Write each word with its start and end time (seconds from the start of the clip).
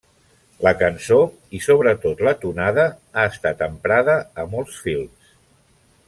La 0.67 0.71
cançó 0.77 1.17
i 1.57 1.61
sobretot 1.65 2.23
la 2.27 2.33
tonada 2.45 2.85
ha 3.15 3.25
estat 3.33 3.61
emprada 3.69 4.15
a 4.45 4.47
molts 4.55 4.79
films. 4.87 5.29